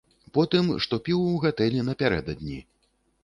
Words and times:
Потым, 0.35 0.65
што 0.85 0.99
піў 1.09 1.19
ў 1.25 1.35
гатэлі 1.45 1.85
напярэдадні. 1.89 2.57